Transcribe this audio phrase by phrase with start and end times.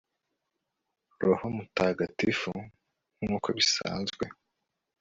[1.25, 2.51] roho mutagatifu;
[3.21, 4.23] nk'uko bisanzwe